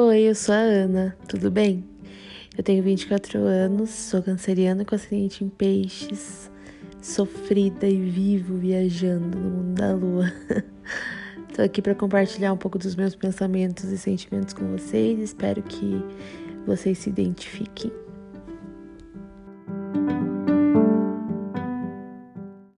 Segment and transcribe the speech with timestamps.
[0.00, 1.84] Oi, eu sou a Ana, tudo bem?
[2.56, 6.48] Eu tenho 24 anos, sou canceriana com ascendente em peixes,
[7.02, 10.32] sofrida e vivo viajando no mundo da lua.
[11.52, 16.00] Tô aqui para compartilhar um pouco dos meus pensamentos e sentimentos com vocês, espero que
[16.64, 17.90] vocês se identifiquem.